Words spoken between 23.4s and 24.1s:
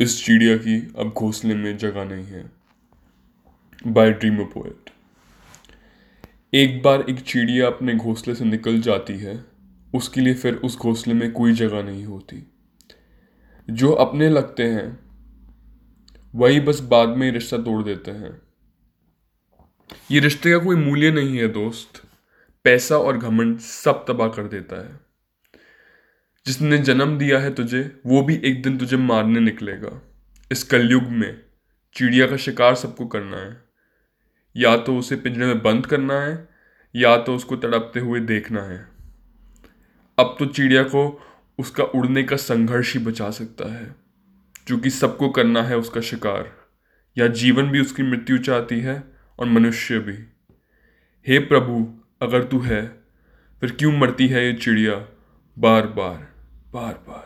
सब